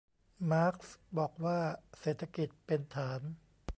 [0.51, 1.59] มาร์กซ์บอกว่า
[1.99, 3.21] เศรษฐกิจเป็นฐาน